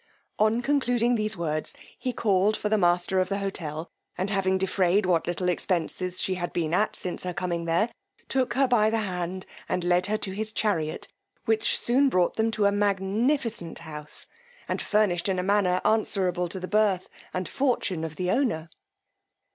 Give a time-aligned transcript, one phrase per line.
[0.39, 5.05] On concluding these words he called for the master of the hotel, and having defrayed
[5.05, 7.87] what little expences she had been at since her coming there,
[8.27, 11.07] took her by the hand and led her to his chariot,
[11.45, 14.25] which soon brought them to a magnificent, house,
[14.67, 18.71] and furnished in a manner answerable to the birth and fortune of the owner.